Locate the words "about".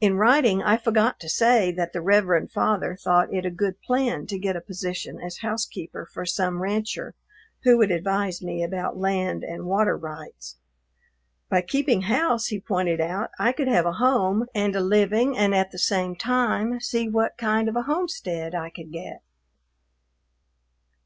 8.62-8.96